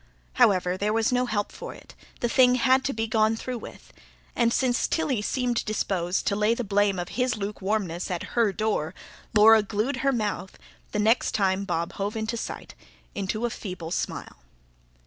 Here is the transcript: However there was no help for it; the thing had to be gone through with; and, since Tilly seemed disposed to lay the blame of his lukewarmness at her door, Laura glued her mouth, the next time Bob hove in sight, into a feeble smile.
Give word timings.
However 0.33 0.77
there 0.77 0.91
was 0.93 1.11
no 1.11 1.27
help 1.27 1.51
for 1.51 1.75
it; 1.75 1.93
the 2.21 2.27
thing 2.27 2.55
had 2.55 2.83
to 2.85 2.91
be 2.91 3.05
gone 3.05 3.35
through 3.35 3.59
with; 3.59 3.93
and, 4.35 4.51
since 4.51 4.87
Tilly 4.87 5.21
seemed 5.21 5.63
disposed 5.63 6.25
to 6.25 6.35
lay 6.35 6.55
the 6.55 6.63
blame 6.63 6.97
of 6.97 7.09
his 7.09 7.37
lukewarmness 7.37 8.09
at 8.09 8.33
her 8.35 8.51
door, 8.51 8.95
Laura 9.35 9.61
glued 9.61 9.97
her 9.97 10.11
mouth, 10.11 10.57
the 10.91 10.97
next 10.97 11.33
time 11.33 11.65
Bob 11.65 11.93
hove 12.01 12.15
in 12.15 12.27
sight, 12.27 12.73
into 13.13 13.45
a 13.45 13.51
feeble 13.51 13.91
smile. 13.91 14.37